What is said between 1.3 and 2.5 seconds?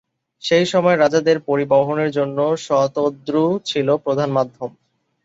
পরিবহনের জন্য,